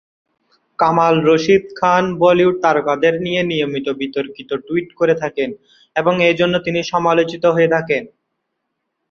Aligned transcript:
কামাল 0.79 1.15
রশিদ 1.27 1.63
খান 1.79 2.03
বলিউড 2.21 2.55
তারকাদের 2.63 3.13
নিয়ে 3.25 3.41
নিয়মিতভাবে 3.43 3.99
বিতর্কিত 4.01 4.49
টুইট 4.65 4.89
করে 4.99 5.13
থাকেন 5.21 5.49
এবং 5.95 6.13
এজন্য 6.31 6.55
তিনি 6.65 6.79
সমালোচিত 6.91 7.43
হয়ে 7.55 7.69
থাকেন। 7.75 8.03